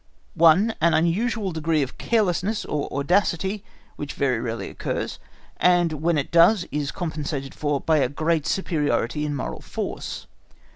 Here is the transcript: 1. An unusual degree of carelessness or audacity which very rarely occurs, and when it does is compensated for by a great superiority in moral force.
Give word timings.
1. 0.33 0.73
An 0.81 0.95
unusual 0.95 1.51
degree 1.51 1.83
of 1.83 1.99
carelessness 1.99 2.65
or 2.65 2.91
audacity 2.91 3.63
which 3.97 4.13
very 4.13 4.39
rarely 4.39 4.67
occurs, 4.67 5.19
and 5.57 5.93
when 5.93 6.17
it 6.17 6.31
does 6.31 6.65
is 6.71 6.89
compensated 6.91 7.53
for 7.53 7.79
by 7.79 7.97
a 7.97 8.09
great 8.09 8.47
superiority 8.47 9.27
in 9.27 9.35
moral 9.35 9.61
force. 9.61 10.25